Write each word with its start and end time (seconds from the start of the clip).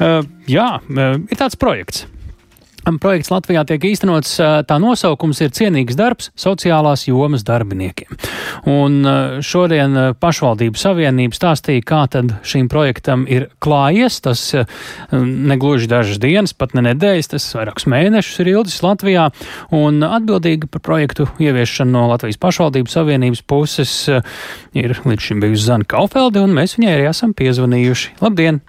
Jā, 0.00 0.70
ir 0.88 1.36
tāds 1.36 1.60
projekts. 1.60 2.06
Projekts 2.80 3.28
Latvijā 3.30 3.60
tiek 3.68 3.82
īstenots, 3.90 4.32
tā 4.66 4.76
nosaukums 4.80 5.38
ir 5.44 5.52
cienīgs 5.54 5.98
darbs 5.98 6.30
sociālās 6.38 7.04
jomas 7.06 7.44
darbiniekiem. 7.46 8.16
Un 8.72 9.04
šodien 9.44 10.16
pašvaldību 10.20 10.80
savienība 10.80 11.36
stāstīja, 11.36 11.84
kā 11.86 12.00
tad 12.10 12.32
šīm 12.40 12.70
projektam 12.72 13.26
ir 13.30 13.50
klājies. 13.62 14.18
Tas 14.24 14.42
negluži 15.12 15.90
dažas 15.92 16.18
dienas, 16.22 16.56
pat 16.56 16.72
ne 16.74 16.86
nedēļas, 16.88 17.30
tas 17.34 17.50
vairākus 17.58 17.86
mēnešus 17.90 18.40
ir 18.42 18.52
ilgs 18.56 18.80
Latvijā. 18.86 19.28
Un 19.76 20.00
atbildīga 20.06 20.72
par 20.72 20.84
projektu 20.88 21.28
ieviešanu 21.38 21.94
no 21.94 22.08
Latvijas 22.14 22.40
pašvaldību 22.40 22.90
savienības 22.90 23.44
puses 23.44 23.94
ir 24.08 24.96
līdz 25.04 25.28
šim 25.28 25.44
bijusi 25.44 25.68
Zana 25.68 25.86
Kaufelde, 25.86 26.42
un 26.42 26.56
mēs 26.56 26.78
viņai 26.80 26.96
arī 26.96 27.08
esam 27.12 27.36
piezvanījuši. 27.36 28.16
Labdien! 28.24 28.64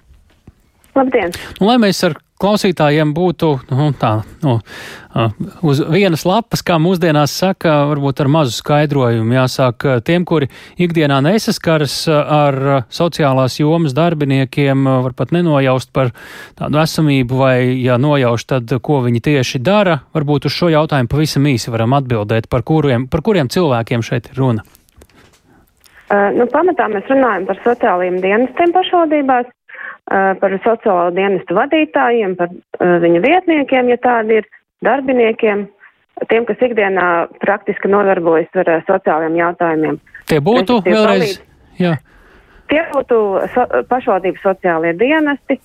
Labdien! 0.96 1.32
Un, 1.60 1.70
lai 1.70 1.78
mēs 1.80 2.02
ar 2.04 2.18
klausītājiem 2.42 3.12
būtu 3.14 3.48
nu, 3.70 3.86
tā, 3.96 4.10
nu, 4.42 4.56
uz 5.68 5.80
vienas 5.92 6.24
lapas, 6.26 6.64
kā 6.66 6.78
mūsdienās 6.82 7.34
saka, 7.38 7.76
varbūt 7.92 8.22
ar 8.24 8.30
mazu 8.32 8.54
skaidrojumu. 8.56 9.36
Jāsāk 9.36 9.86
tiem, 10.06 10.26
kuri 10.28 10.50
ikdienā 10.82 11.20
nesaskaras 11.24 11.96
ar 12.10 12.58
sociālās 12.92 13.60
jomas 13.62 13.94
darbiniekiem, 13.96 14.84
var 15.06 15.16
pat 15.18 15.32
nenojaust 15.36 15.92
par 15.94 16.12
tādu 16.58 16.82
esamību, 16.82 17.40
vai, 17.44 17.56
ja 17.84 17.96
nojauš, 18.02 18.48
tad 18.56 18.76
ko 18.82 19.00
viņi 19.06 19.24
tieši 19.30 19.62
dara. 19.62 20.00
Varbūt 20.16 20.50
uz 20.50 20.58
šo 20.58 20.72
jautājumu 20.74 21.12
pavisam 21.14 21.46
īsi 21.48 21.72
varam 21.72 21.94
atbildēt, 21.98 22.50
par 22.52 22.66
kuriem, 22.66 23.08
par 23.12 23.24
kuriem 23.24 23.52
cilvēkiem 23.52 24.04
šeit 24.04 24.32
ir 24.32 24.42
runa. 24.42 24.66
Uh, 26.12 26.28
nu, 26.36 26.44
pamatā 26.52 26.90
mēs 26.92 27.06
runājam 27.08 27.46
par 27.48 27.56
sociālajiem 27.64 28.18
dienestiem 28.20 28.72
pašvaldībās, 28.74 29.46
par 30.40 30.56
sociālo 30.64 31.10
dienestu 31.16 31.56
vadītājiem, 31.56 32.34
par 32.36 32.50
viņa 33.04 33.22
vietniekiem, 33.24 33.88
ja 33.92 33.98
tādi 34.02 34.40
ir, 34.40 34.48
darbiniekiem, 34.84 35.66
tiem, 36.28 36.46
kas 36.48 36.64
ikdienā 36.66 37.08
praktiski 37.42 37.90
nodarbojas 37.90 38.62
ar 38.62 38.72
sociālajiem 38.88 39.38
jautājumiem. 39.40 40.00
Tie 40.28 40.40
būtu 40.44 40.80
vēlreiz. 40.84 41.38
Jā. 41.80 41.96
Tie 42.72 42.80
būtu 42.92 43.16
so, 43.52 43.64
pašvaldības 43.90 44.44
sociālie 44.44 44.92
dienesti, 44.96 45.58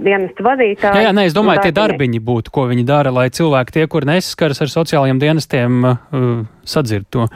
dienestu 0.00 0.44
vadītāji. 0.46 1.00
Jā, 1.00 1.08
jā 1.08 1.14
nē, 1.16 1.26
es 1.28 1.34
domāju, 1.36 1.64
tie 1.66 1.74
darbiņi 1.76 2.20
būtu, 2.24 2.52
ko 2.54 2.66
viņi 2.70 2.84
dara, 2.88 3.12
lai 3.14 3.28
cilvēki, 3.34 3.74
tie, 3.76 3.88
kur 3.90 4.06
nesaskaras 4.08 4.62
ar 4.64 4.72
sociālajiem 4.72 5.20
dienestiem, 5.22 5.82
uh, 5.88 6.30
sadzird 6.68 7.08
to. 7.12 7.26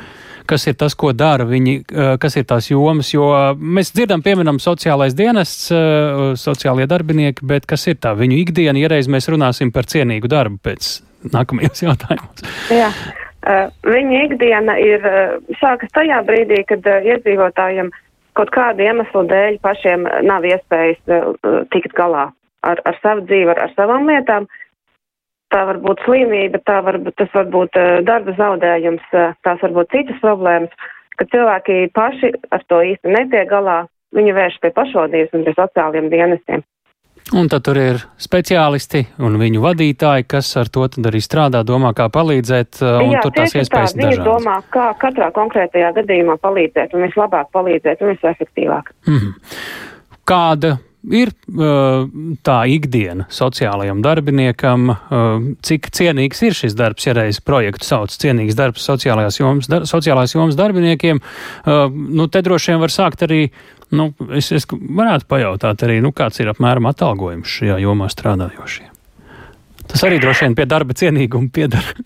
Kas 0.47 0.69
ir 0.71 0.77
tas, 0.79 0.95
ko 0.95 1.11
dara 1.17 1.47
viņi, 1.49 1.77
uh, 1.83 2.13
kas 2.23 2.39
ir 2.39 2.47
tās 2.49 2.71
jomas, 2.71 3.11
jo 3.15 3.29
mēs 3.59 3.93
dzirdam, 3.97 4.23
pieminam, 4.27 4.61
sociālais 4.63 5.17
dienests, 5.19 5.69
uh, 5.75 6.33
sociālie 6.39 6.87
darbinieki, 6.91 7.47
bet 7.47 7.69
kas 7.69 7.89
ir 7.91 8.01
tā 8.03 8.15
viņu 8.19 8.41
ikdiena, 8.45 8.79
ja 8.81 8.93
reiz 8.93 9.11
mēs 9.11 9.31
runāsim 9.33 9.75
par 9.75 9.89
cienīgu 9.91 10.31
darbu 10.31 10.61
pēc 10.69 10.97
nākamajos 11.35 11.85
jautājumos? 11.89 12.51
Jā. 12.75 12.91
Uh, 13.47 13.69
viņa 13.87 14.25
ikdiena 14.27 14.75
ir 14.83 15.05
uh, 15.07 15.37
sākas 15.61 15.93
tajā 15.95 16.19
brīdī, 16.27 16.65
kad 16.67 16.83
uh, 16.91 17.05
iedzīvotājiem 17.15 17.93
uh, 17.93 18.06
kaut 18.37 18.53
kādu 18.55 18.85
iemeslu 18.85 19.25
dēļ 19.31 19.59
pašiem 19.65 20.07
nav 20.27 20.45
iespējas 20.47 21.01
uh, 21.11 21.65
tikt 21.73 21.97
galā 21.97 22.29
ar, 22.67 22.83
ar 22.85 22.99
savu 23.03 23.27
dzīvi, 23.27 23.51
ar, 23.55 23.63
ar 23.67 23.75
savām 23.77 24.09
lietām. 24.11 24.49
Tā 25.55 25.63
var 25.69 25.79
būt 25.83 26.03
slimība, 26.03 26.59
tā 26.67 26.81
var, 26.83 26.99
tas 27.19 27.33
var 27.35 27.51
būt 27.55 27.79
uh, 27.81 27.99
darba 28.07 28.35
zaudējums, 28.39 29.05
uh, 29.15 29.35
tās 29.47 29.63
var 29.63 29.75
būt 29.79 29.93
citas 29.95 30.23
problēmas, 30.23 30.89
ka 31.17 31.29
cilvēki 31.33 31.91
paši 31.97 32.33
ar 32.53 32.65
to 32.71 32.83
īsti 32.93 33.15
netiek 33.15 33.49
galā, 33.51 33.85
viņi 34.17 34.35
vērš 34.37 34.59
pie 34.63 34.73
pašvaldības 34.77 35.37
un 35.39 35.47
pie 35.47 35.55
sociāliem 35.57 36.11
dienestiem. 36.13 36.65
Un 37.35 37.49
tad 37.51 37.65
tur 37.67 37.79
ir 37.81 37.97
speciālisti 38.23 39.01
un 39.27 39.35
viņu 39.41 39.59
vadītāji, 39.65 40.29
kas 40.31 40.53
ar 40.61 40.69
to 40.71 40.85
arī 40.87 41.19
strādā, 41.25 41.65
domā, 41.67 41.91
kā 41.97 42.07
palīdzēt, 42.15 42.79
uh, 42.85 43.01
un 43.03 43.17
Jā, 43.17 43.25
tur 43.25 43.35
tās 43.35 43.57
iespējas 43.57 43.97
tā, 43.97 44.05
dažādas. 44.05 44.29
domā, 44.29 44.61
kā 44.71 44.93
katrā 45.01 45.33
konkrētajā 45.35 45.91
gadījumā 45.97 46.39
palīdzēt, 46.39 46.95
un 46.95 47.03
vislabāk 47.09 47.51
palīdzēt, 47.57 48.05
un 48.05 48.15
visefektīvāk. 48.15 48.93
Mm 49.09 49.19
-hmm. 49.19 49.57
Kāda 50.27 50.77
ir 51.11 51.31
uh, 51.31 52.07
tā 52.47 52.59
ikdiena 52.71 53.27
sociālajam 53.31 54.03
darbiniekam, 54.03 54.89
uh, 54.91 55.51
cik 55.63 55.91
cienīgs 55.91 56.43
ir 56.47 56.55
šis 56.55 56.79
darbs, 56.79 57.07
ja 57.07 57.13
reiz 57.13 57.41
projektu 57.41 57.87
sauc 57.87 58.11
cienīgs 58.11 58.55
darbs 58.55 58.87
sociālajās 58.87 59.41
jomas, 59.41 59.67
dar, 59.67 59.83
sociālās 59.83 60.35
jomas 60.35 60.55
darbiniekiem. 60.55 61.21
Nu, 61.91 62.29
te 62.29 62.43
droši 62.43 62.71
vien 62.71 62.81
var 62.81 62.91
sākt 62.91 63.23
arī 63.23 63.51
Nu, 63.95 64.11
es, 64.35 64.51
es 64.55 64.67
varētu 64.71 65.29
pajautāt 65.31 65.85
arī, 65.87 66.01
nu, 66.03 66.11
kāds 66.17 66.41
ir 66.43 66.51
apmēram 66.51 66.89
atalgojums 66.91 67.51
šajā 67.59 67.79
jomā 67.85 68.09
strādājošiem. 68.11 68.91
Tas 69.87 70.03
arī 70.09 70.19
droši 70.23 70.49
vien 70.49 70.57
pie 70.59 70.67
darba 70.67 70.97
cienīguma 70.99 71.53
piedara. 71.53 71.97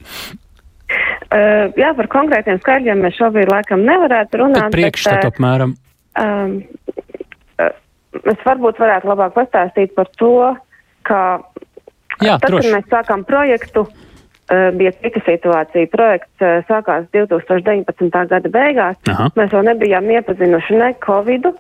Uh, 1.31 1.69
jā, 1.79 1.93
par 1.95 2.09
konkrētiem 2.11 2.57
skaļiem 2.59 3.05
mēs 3.05 3.15
šobrīd 3.15 3.47
laikam 3.53 3.85
nevarētu 3.87 4.41
runāt. 4.41 4.65
Bet 4.65 4.73
priekšstatu 4.75 5.29
bet, 5.29 5.37
apmēram. 5.37 5.75
Um, 6.19 6.57
uh, 7.63 7.69
es 8.33 8.43
varbūt 8.43 8.81
varētu 8.83 9.07
labāk 9.07 9.37
pastāstīt 9.37 9.95
par 9.95 10.11
to, 10.19 10.33
ka 11.07 11.21
Jā, 12.19 12.35
tad, 12.43 12.49
droši. 12.49 12.67
kad 12.67 12.75
mēs 12.75 12.91
sākām 12.91 13.23
projektu, 13.29 13.85
uh, 13.87 14.10
bija 14.75 14.93
cita 14.99 15.23
situācija. 15.27 15.91
Projekts 15.93 16.45
uh, 16.45 16.61
sākās 16.69 17.07
2019. 17.15 18.11
gada 18.33 18.51
beigās. 18.51 18.99
Aha. 19.13 19.29
Mēs 19.39 19.53
vēl 19.55 19.69
nebijām 19.71 20.11
iepazinuši 20.11 20.81
ne 20.81 20.91
Covidu, 21.05 21.55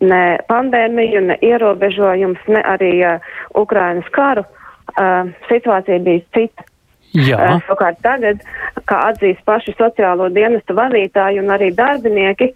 ne 0.00 0.22
pandēmiju, 0.48 1.26
ne 1.28 1.36
ierobežojums, 1.44 2.48
ne 2.48 2.64
arī 2.74 2.94
uh, 3.04 3.30
Ukrainas 3.60 4.08
karu. 4.16 4.46
Uh, 4.96 5.30
situācija 5.50 6.00
bija 6.02 6.24
cita. 6.34 6.66
Jā. 7.14 7.36
Uh, 7.36 7.60
savukārt 7.66 7.98
tagad, 8.04 8.42
kā 8.86 9.02
atzīst 9.10 9.42
paši 9.46 9.74
sociālo 9.78 10.30
dienestu 10.34 10.76
vadītāji 10.78 11.42
un 11.42 11.50
arī 11.50 11.72
darbinieki, 11.74 12.52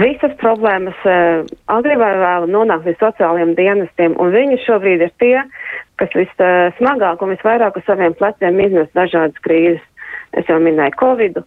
visas 0.00 0.32
problēmas 0.40 0.96
uh, 1.08 1.44
agri 1.72 1.96
vai 2.00 2.12
vēlu 2.20 2.48
nonāk 2.52 2.86
līdz 2.86 3.02
sociālajiem 3.02 3.54
dienestiem, 3.58 4.16
un 4.22 4.32
viņi 4.34 4.60
šobrīd 4.64 5.04
ir 5.06 5.12
tie, 5.20 5.36
kas 6.00 6.16
vissmagāk 6.16 7.22
un 7.22 7.34
visvairāk 7.34 7.78
uz 7.78 7.86
saviem 7.86 8.16
pleciem 8.18 8.58
iznes 8.64 8.90
dažādas 8.96 9.44
krīzes. 9.44 9.84
Es 10.36 10.48
jau 10.48 10.58
minēju 10.62 10.96
Covid, 11.00 11.40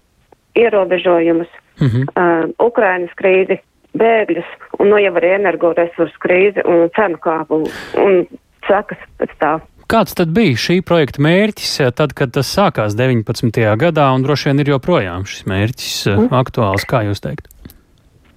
ierobežojumus, 0.60 1.52
uh 1.82 1.88
-huh. 1.88 2.04
uh, 2.06 2.50
Ukrainas 2.60 3.14
krīzi, 3.20 3.60
bēgļus 3.98 4.50
un 4.80 4.90
nu 4.94 4.98
jau 5.02 5.14
arī 5.20 5.36
energoresursu 5.38 6.24
krīzi 6.24 6.66
un 6.66 6.90
cenu 6.98 7.20
kāpu 7.22 7.62
un 8.02 8.26
sekas 8.68 8.98
pēc 9.20 9.38
tā. 9.42 9.54
Kāds 9.92 10.16
tad 10.18 10.32
bija 10.34 10.58
šī 10.58 10.80
projekta 10.82 11.22
mērķis, 11.22 11.74
eh, 11.84 11.92
tad, 11.92 12.14
kad 12.18 12.32
tas 12.34 12.50
sākās 12.58 12.96
19. 12.98 13.76
gadā, 13.78 14.08
un 14.16 14.24
droši 14.24 14.50
vien 14.50 14.60
ir 14.64 14.72
joprojām 14.74 15.26
šis 15.30 15.46
mērķis 15.46 15.98
mm. 16.08 16.30
aktuāls, 16.32 16.88
kā 16.90 17.04
jūs 17.08 17.22
teikt? 17.22 17.50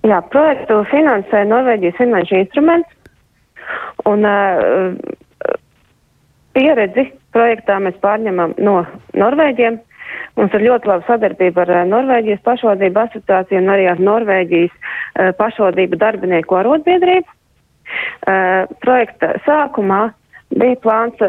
Jā, 0.06 0.20
projektu 0.30 0.82
finansē 0.90 1.46
Norvēģijas 1.48 1.96
finanšu 1.98 2.36
instruments, 2.42 2.90
un 4.06 4.26
uh, 4.26 4.98
pieredzi 6.56 7.10
projektā 7.36 7.78
mēs 7.84 7.98
pārņemam 8.02 8.56
no 8.64 8.80
Norvēģiem. 9.18 9.78
Mums 10.36 10.52
ir 10.56 10.66
ļoti 10.66 10.88
laba 10.90 11.04
sadarbība 11.06 11.64
ar 11.64 11.88
Norvēģijas 11.88 12.44
pašvaldību 12.44 13.02
asociāciju 13.06 13.62
un 13.62 13.72
arī 13.72 13.88
ar 13.92 14.02
Norvēģijas 14.10 14.74
uh, 14.74 15.32
pašvaldību 15.38 15.98
darbinieku 16.00 16.60
arotbiedrību. 16.60 17.28
Uh, 18.26 18.66
projekta 18.82 19.36
sākumā 19.46 20.10
bija 20.54 20.76
plāns 20.82 21.22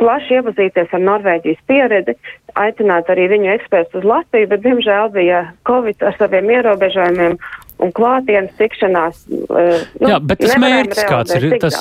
plaši 0.00 0.38
iepazīties 0.38 0.92
ar 0.92 1.04
Norvēģijas 1.04 1.62
pieredzi, 1.70 2.14
aicināt 2.58 3.08
arī 3.12 3.28
viņu 3.32 3.50
ekspertus 3.54 4.02
uz 4.02 4.08
Latviju, 4.08 4.50
bet, 4.50 4.62
diemžēl, 4.66 5.08
bija 5.14 5.40
Covid 5.68 6.04
ar 6.04 6.18
saviem 6.18 6.50
ierobežojumiem 6.58 7.38
un 7.78 7.94
klātienes 7.96 8.52
tikšanās. 8.58 9.24
Nu, 9.30 10.10
Jā, 10.10 10.20
bet 10.20 10.42
tas 10.42 10.58
mērķis 10.60 11.08
kāds 11.08 11.34
ir? 11.38 11.48
Tas, 11.62 11.80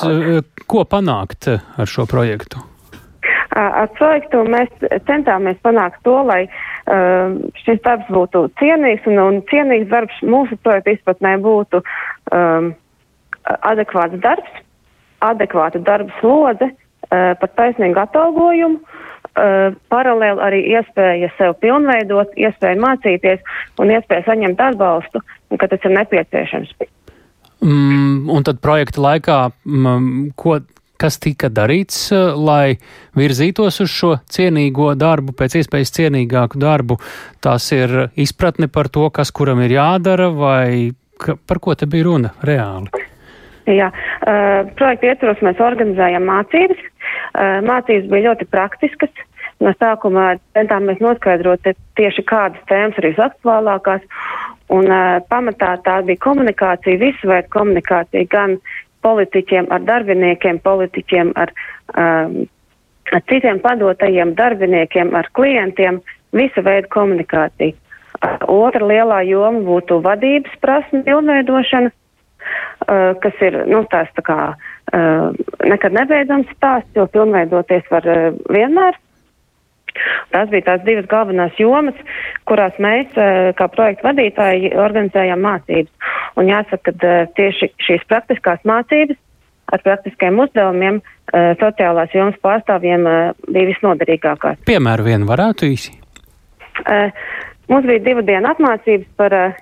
ko 0.69 0.87
panākt 0.87 1.49
ar 1.51 1.89
šo 1.89 2.07
projektu? 2.09 2.63
Ar 3.57 3.89
projektu 3.97 4.43
mēs 4.45 4.69
centāmies 5.07 5.57
panākt 5.65 6.03
to, 6.05 6.13
lai 6.27 6.43
uh, 6.45 7.37
šis 7.63 7.79
darbs 7.85 8.09
būtu 8.13 8.43
cienīgs 8.61 9.07
un, 9.09 9.17
un 9.23 9.39
cienīgs 9.49 9.89
darbs 9.89 10.19
mūsu 10.21 10.59
projekta 10.61 10.93
izpratnē 10.93 11.37
būtu 11.41 11.81
um, 11.81 12.69
adekvāts 13.65 14.19
darbs, 14.21 14.61
adekvāta 15.25 15.81
darba 15.81 16.13
slodze 16.19 16.69
uh, 16.69 17.33
par 17.41 17.53
taisnīgu 17.57 18.03
atalgojumu, 18.03 18.77
uh, 18.83 19.73
paralēli 19.89 20.45
arī 20.49 20.61
iespēja 20.75 21.31
sev 21.39 21.57
pilnveidot, 21.63 22.37
iespēja 22.37 22.77
mācīties 22.83 23.41
un 23.81 23.95
iespēja 23.95 24.27
saņemt 24.29 24.63
atbalstu, 24.69 25.23
kad 25.57 25.73
tas 25.73 25.89
ir 25.89 25.97
nepieciešams. 25.97 26.77
Mm, 27.65 28.27
un 28.29 28.45
tad 28.45 28.61
projekta 28.61 29.01
laikā, 29.01 29.37
mm, 29.65 30.33
ko 30.37 30.59
kas 30.99 31.19
tika 31.23 31.49
darīts, 31.49 32.11
eh, 32.11 32.33
lai 32.35 32.77
virzītos 33.17 33.81
uz 33.83 33.91
šo 33.93 34.13
cienīgo 34.29 34.93
darbu, 34.97 35.35
pēc 35.37 35.59
iespējas 35.61 35.93
cienīgāku 35.97 36.61
darbu. 36.61 36.99
Tas 37.41 37.71
ir 37.71 38.09
izpratne 38.15 38.67
par 38.67 38.89
to, 38.89 39.09
kas 39.09 39.31
kuram 39.31 39.61
ir 39.61 39.77
jādara, 39.77 40.31
vai 40.33 40.93
ka, 41.19 41.37
par 41.47 41.59
ko 41.59 41.75
te 41.75 41.85
bija 41.85 42.09
runa 42.09 42.33
reāli? 42.43 43.05
Jā, 43.67 43.89
uh, 43.91 44.69
projekta 44.79 45.09
ietvaros 45.11 45.41
mēs 45.43 45.59
organizējam 45.59 46.23
mācības. 46.23 46.83
Uh, 47.35 47.59
mācības 47.67 48.05
bija 48.07 48.29
ļoti 48.29 48.47
praktiskas. 48.47 49.11
No 49.59 49.73
sākuma 49.73 50.35
centāmies 50.53 50.99
noskaidrot 51.01 51.65
tieši 51.97 52.23
kādas 52.29 52.61
tēmas 52.69 52.99
ir 53.01 53.09
visaktuālākās. 53.09 54.05
Un 54.71 54.87
uh, 54.87 55.17
pamatā 55.31 55.73
tā 55.83 55.97
bija 56.07 56.21
komunikācija, 56.23 56.99
visu 57.01 57.27
veidu 57.27 57.51
komunikācija, 57.55 58.27
gan 58.31 58.57
politiķiem 59.07 59.71
ar 59.71 59.87
darbiniekiem, 59.87 60.61
politiķiem 60.67 61.33
ar, 61.39 61.53
um, 61.95 62.39
ar 63.15 63.27
citiem 63.31 63.63
padotajiem 63.63 64.35
darbiniekiem, 64.37 65.15
ar 65.15 65.31
klientiem, 65.39 66.01
visa 66.35 66.63
veida 66.63 66.91
komunikācija. 66.93 67.75
Uh, 68.17 68.35
otra 68.67 68.85
lielā 68.91 69.23
joma 69.29 69.63
būtu 69.65 70.01
vadības 70.05 70.59
prasme 70.61 71.03
pilnveidošana 71.07 71.93
uh, 72.87 73.15
kas 73.23 73.43
ir 73.43 73.59
nu, 73.69 73.83
tās 73.91 74.09
tā 74.17 74.23
kā 74.25 74.37
uh, 74.53 75.27
nekad 75.65 75.95
nebeidzams 75.97 76.49
stāsts, 76.55 76.93
jo 76.95 77.07
pilnveidoties 77.11 77.87
var 77.91 78.07
uh, 78.07 78.31
vienmēr. 78.53 78.97
Tās 80.29 80.49
bija 80.51 80.65
tās 80.67 80.83
divas 80.85 81.07
galvenās 81.09 81.55
jomas, 81.57 81.97
kurās 82.49 82.75
mēs, 82.83 83.09
uh, 83.17 83.51
kā 83.57 83.69
projekta 83.73 84.11
vadītāji, 84.11 84.75
organizējām 84.77 85.41
mācības. 85.43 86.13
Un 86.37 86.51
jāsaka, 86.51 86.91
ka 86.91 86.95
uh, 86.95 87.29
tieši 87.37 87.71
šīs 87.81 88.05
praktiskās 88.09 88.61
mācības 88.67 89.17
ar 89.73 89.83
praktiskiem 89.83 90.39
uzdevumiem 90.39 91.01
uh, 91.01 91.53
sociālās 91.61 92.13
jomas 92.15 92.37
pārstāvjiem 92.45 93.07
uh, 93.09 93.31
bija 93.49 93.71
visnoderīgākās. 93.73 94.61
Piemēru 94.69 95.07
vienu 95.09 95.29
varētu 95.29 95.71
īsi. 95.73 95.95
Uh, 96.85 97.09
mums 97.71 97.87
bija 97.89 98.05
divu 98.05 98.23
dienu 98.27 98.51
apmācības 98.53 99.09
par 99.19 99.35
uh, 99.35 99.57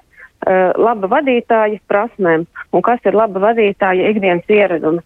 uh, 0.46 0.72
laba 0.78 1.10
vadītāja 1.16 1.80
prasmēm 1.90 2.46
un 2.46 2.86
kas 2.86 3.04
ir 3.08 3.18
laba 3.18 3.42
vadītāja 3.50 4.12
ikdienas 4.14 4.52
ieradumi. 4.52 5.04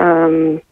Um, 0.00 0.62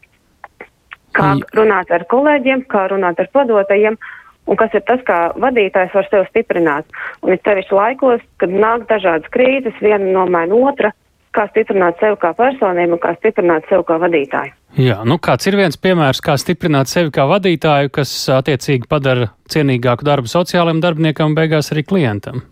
kā 1.17 1.35
runāt 1.57 1.93
ar 1.93 2.07
kolēģiem, 2.11 2.65
kā 2.71 2.87
runāt 2.91 3.21
ar 3.21 3.29
padotajiem, 3.35 3.99
un 4.47 4.59
kas 4.59 4.75
ir 4.75 4.83
tas, 4.89 5.03
kā 5.07 5.19
vadītājs 5.41 5.95
var 5.97 6.09
sevi 6.11 6.29
stiprināt. 6.31 6.89
Un 7.23 7.35
ir 7.35 7.41
sevišķi 7.45 7.79
laikos, 7.79 8.25
kad 8.43 8.53
nāk 8.53 8.89
dažādas 8.91 9.31
krīzes, 9.35 9.79
viena 9.85 10.11
nomaina 10.17 10.59
otra, 10.59 10.93
kā 11.33 11.47
stiprināt 11.49 12.01
sevi 12.01 12.19
kā 12.21 12.33
personību 12.37 12.99
un 12.99 13.03
kā 13.03 13.15
stiprināt 13.17 13.69
sevi 13.71 13.87
kā 13.89 13.99
vadītāju. 14.03 14.55
Jā, 14.81 15.03
nu 15.09 15.19
kāds 15.21 15.49
ir 15.49 15.57
viens 15.61 15.77
piemērs, 15.81 16.23
kā 16.25 16.39
stiprināt 16.41 16.89
sevi 16.89 17.13
kā 17.13 17.27
vadītāju, 17.29 17.93
kas 17.93 18.13
attiecīgi 18.33 18.89
padara 18.89 19.29
cienīgāku 19.53 20.07
darbu 20.09 20.33
sociālajiem 20.33 20.81
darbiniekam 20.85 21.33
un 21.33 21.37
beigās 21.37 21.73
arī 21.75 21.85
klientam? 21.89 22.45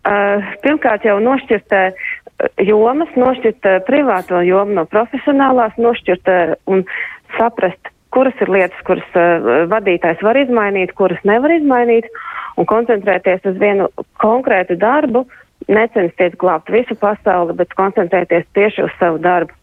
Uh, 0.00 0.40
pirmkārt 0.64 1.04
jau 1.04 1.18
nošķirt 1.20 1.76
uh, 1.76 2.04
jomas, 2.64 3.12
nošķirt 3.20 3.68
uh, 3.68 3.78
privāto 3.84 4.40
jomu 4.44 4.78
no 4.78 4.86
profesionālās, 4.88 5.76
nošķirt 5.76 6.32
un 6.72 6.86
saprast, 7.36 7.89
kuras 8.14 8.36
ir 8.42 8.50
lietas, 8.50 8.80
kuras 8.86 9.20
vadītājs 9.70 10.22
var 10.26 10.38
izmainīt, 10.40 10.94
kuras 10.98 11.20
nevar 11.28 11.54
izmainīt, 11.54 12.08
un 12.58 12.66
koncentrēties 12.70 13.46
uz 13.46 13.56
vienu 13.60 13.88
konkrētu 14.22 14.76
darbu, 14.80 15.24
necensties 15.70 16.34
glābt 16.40 16.70
visu 16.72 16.96
pasauli, 16.98 17.56
bet 17.56 17.74
koncentrēties 17.78 18.48
tieši 18.56 18.86
uz 18.88 18.94
savu 18.98 19.20
darbu, 19.22 19.54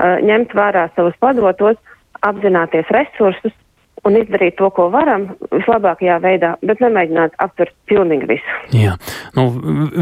ņemt 0.00 0.54
vērā 0.56 0.88
savus 0.96 1.16
padotos, 1.22 1.78
apzināties 2.22 2.90
resursus 2.94 3.54
un 4.02 4.16
izdarīt 4.18 4.56
to, 4.58 4.66
ko 4.74 4.88
varam, 4.90 5.28
vislabākajā 5.52 6.16
veidā, 6.22 6.56
bet 6.66 6.80
nemēģināt 6.82 7.36
aptvert 7.42 7.74
pilnīgi 7.86 8.26
visu. 8.32 8.56
Jā, 8.74 8.96
nu, 9.36 9.44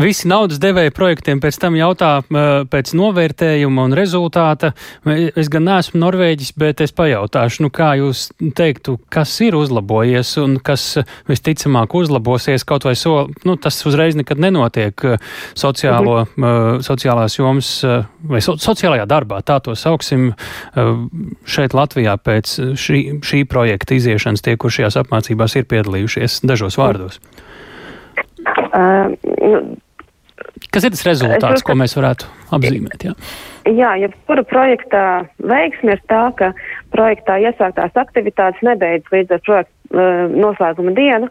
visi 0.00 0.28
naudas 0.30 0.60
devēja 0.62 0.94
projektiem 0.96 1.42
pēc 1.42 1.58
tam 1.60 1.76
jautā 1.76 2.12
pēc 2.72 2.94
novērtējuma 2.96 3.84
un 3.90 3.96
rezultāta. 3.96 4.72
Es 5.04 5.50
gan 5.52 5.66
neesmu 5.68 6.00
Norvēģis, 6.00 6.54
bet 6.60 6.80
es 6.84 6.94
pajautāšu, 6.96 7.66
nu, 7.66 7.72
kā 7.74 7.90
jūs 8.00 8.30
teiktu, 8.56 8.96
kas 9.12 9.34
ir 9.44 9.58
uzlabojies 9.58 10.32
un 10.40 10.56
kas 10.64 10.86
visticamāk 11.28 11.92
uzlabosies, 12.00 12.64
kaut 12.64 12.88
vai 12.88 12.96
so, 12.96 13.26
nu, 13.44 13.58
tas 13.60 13.82
uzreiz 13.84 14.16
nekad 14.16 14.40
nenotiek 14.40 14.96
sociālo, 15.52 16.22
mhm. 16.24 16.80
sociālās 16.88 17.36
jomas 17.36 17.74
vai 18.30 18.40
so, 18.44 18.56
sociālajā 18.60 19.04
darbā, 19.10 19.42
tā 19.44 19.60
to 19.64 19.76
sauksim 19.76 20.30
šeit 21.44 21.76
Latvijā 21.76 22.16
pēc 22.20 22.56
šī, 22.80 23.00
šī 23.24 23.44
projekta 23.50 23.89
projekta 23.90 23.94
iziešanas 23.98 24.42
tie, 24.42 24.56
kur 24.56 24.70
šajās 24.70 24.98
apmācībās 25.02 25.56
ir 25.56 25.66
piedalījušies 25.66 26.42
dažos 26.46 26.78
vārdos? 26.78 27.20
Uh, 28.70 29.14
nu, 29.24 29.76
Kas 30.70 30.84
ir 30.84 30.92
tas 30.92 31.02
rezultāts, 31.04 31.64
ko 31.64 31.74
mēs 31.74 31.96
varētu 31.96 32.28
apzīmēt? 32.54 33.02
Jā, 33.02 33.14
jā 33.66 33.90
jebkura 34.04 34.44
projekta 34.44 35.26
veiksme 35.42 35.96
ir 35.96 36.00
tā, 36.08 36.30
ka 36.36 36.52
projektā 36.94 37.38
iesāktās 37.42 37.96
aktivitātes 37.98 38.62
nebeidz 38.62 39.04
līdz 39.10 39.34
ar 39.34 39.42
projektu 39.46 39.72
uh, 39.98 40.30
noslēguma 40.30 40.94
dienu, 40.94 41.28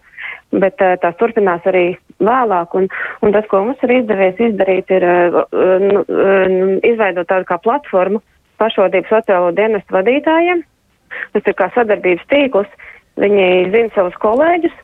bet 0.51 0.81
uh, 0.83 0.97
tās 1.01 1.15
turpinās 1.21 1.65
arī 1.69 1.95
vēlāk. 2.19 2.75
Un, 2.75 2.89
un 3.23 3.35
tas, 3.35 3.47
ko 3.50 3.63
mums 3.63 3.85
ir 3.88 3.95
izdevies 4.01 4.44
izdarīt, 4.50 4.91
ir 4.91 5.07
uh, 5.07 5.39
uh, 5.45 6.75
izveidot 6.83 7.29
tādu 7.29 7.47
kā 7.47 7.61
platformu 7.63 8.21
pašvaldību 8.59 9.07
sociālo 9.13 9.53
dienestu 9.56 9.95
vadītājiem, 9.95 10.65
Tas 11.35 11.50
ir 11.50 11.57
kā 11.57 11.69
sadarbības 11.75 12.29
tīkls. 12.31 12.69
Viņi 13.19 13.47
zina 13.73 13.91
savus 13.95 14.15
kolēģus 14.23 14.75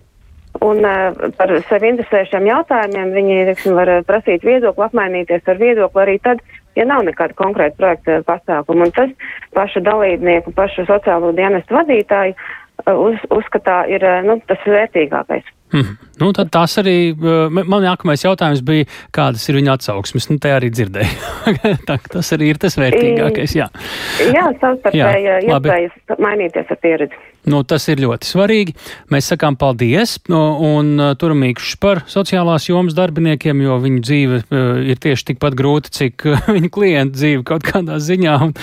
un 0.63 0.83
uh, 0.85 1.31
par 1.37 1.51
sevi 1.69 1.89
interesējušiem 1.91 2.47
jautājumiem 2.49 3.13
viņi 3.15 3.39
teiksim, 3.51 3.75
var 3.77 3.91
prasīt 4.07 4.45
viedokli, 4.47 4.85
apmainīties 4.87 5.49
ar 5.51 5.59
viedokli 5.59 6.03
arī 6.03 6.15
tad, 6.23 6.43
ja 6.79 6.85
nav 6.87 7.03
nekāda 7.07 7.35
konkrēta 7.39 7.77
projekta 7.79 8.21
pasākuma. 8.27 8.87
Un 8.87 8.95
tas 8.95 9.11
pašu 9.55 9.83
dalībnieku, 9.85 10.55
pašu 10.55 10.87
sociālo 10.89 11.33
dienestu 11.35 11.75
vadītāju 11.75 12.35
uh, 12.35 12.93
uz, 12.93 13.19
uzskatā 13.35 13.83
ir 13.91 14.05
uh, 14.05 14.21
nu, 14.27 14.39
tas 14.49 14.63
vērtīgākais. 14.67 15.51
Mm. 15.75 15.95
Nu, 16.21 16.31
tad 16.35 16.49
tas 16.55 16.77
arī, 16.79 17.11
man 17.51 17.83
nākamais 17.83 18.23
jautājums 18.23 18.61
bija, 18.65 18.87
kādas 19.15 19.43
ir 19.49 19.59
viņa 19.59 19.75
atsauksmes. 19.75 20.29
Nu, 20.31 20.39
te 20.39 20.53
arī 20.55 20.71
dzirdēju. 20.71 21.31
tā, 21.89 21.99
tas 22.13 22.31
arī 22.37 22.53
ir 22.53 22.61
tas 22.61 22.77
vērtīgākais, 22.79 23.57
jā. 23.59 23.67
Jā, 24.23 24.45
savstarpēji 24.61 25.49
iespējas 25.49 26.19
mainīties 26.23 26.71
ar 26.71 26.79
pieredzi. 26.83 27.23
Nu, 27.45 27.61
tas 27.67 27.85
ir 27.91 28.01
ļoti 28.01 28.25
svarīgi. 28.25 28.73
Mēs 29.13 29.29
sakām 29.29 29.57
paldies 29.59 30.17
nu, 30.31 30.39
un 30.65 30.97
turamīkšus 31.19 31.77
par 31.81 32.01
sociālās 32.09 32.65
jomas 32.69 32.95
darbiniekiem, 32.97 33.61
jo 33.61 33.77
viņu 33.83 34.01
dzīve 34.05 34.39
uh, 34.41 34.79
ir 34.81 34.99
tieši 35.01 35.29
tikpat 35.31 35.57
grūta, 35.57 35.91
cik 35.93 36.25
uh, 36.31 36.47
viņu 36.55 36.71
klientu 36.73 37.19
dzīve 37.19 37.43
kaut 37.47 37.67
kādā 37.67 37.99
ziņā. 38.01 38.35
Un 38.47 38.55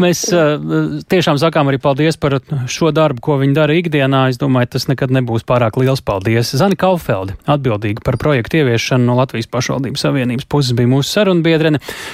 mēs 0.00 0.24
uh, 0.32 1.02
tiešām 1.12 1.40
sakām 1.42 1.68
arī 1.68 1.80
paldies 1.82 2.16
par 2.20 2.38
šo 2.72 2.92
darbu, 2.94 3.20
ko 3.24 3.38
viņi 3.42 3.56
dara 3.58 3.76
ikdienā. 3.76 4.24
Es 4.32 4.40
domāju, 4.40 4.72
tas 4.76 4.88
nekad 4.88 5.12
nebūs 5.12 5.44
pārāk 5.48 5.76
liels 5.80 6.04
paldies. 6.04 6.54
Zani 6.56 6.78
Kaufeldi, 6.80 7.36
atbildīga 7.52 8.04
par 8.06 8.16
projektu 8.22 8.62
ieviešanu 8.62 9.10
no 9.10 9.18
Latvijas 9.20 9.50
pašvaldības 9.52 10.06
savienības 10.06 10.48
puses, 10.48 10.76
bija 10.78 10.90
mūsu 10.90 11.18
sarunbiedrene. 11.18 11.82